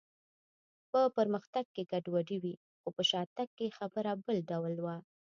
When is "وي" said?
2.43-2.53